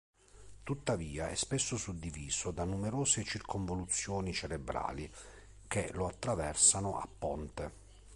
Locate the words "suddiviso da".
1.77-2.63